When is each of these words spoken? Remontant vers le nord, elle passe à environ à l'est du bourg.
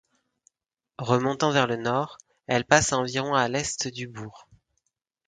Remontant 0.97 1.51
vers 1.51 1.67
le 1.67 1.75
nord, 1.75 2.17
elle 2.47 2.65
passe 2.65 2.91
à 2.91 2.97
environ 2.97 3.35
à 3.35 3.47
l'est 3.47 3.87
du 3.87 4.07
bourg. 4.07 4.47